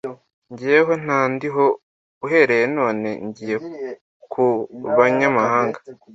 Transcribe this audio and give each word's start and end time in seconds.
jyeweho 0.57 0.93
ntandiho; 1.03 1.65
uhereye 2.25 2.65
none 2.77 3.09
ngiye 3.27 3.55
ku 4.31 4.45
banyamahanga.’ 4.97 5.79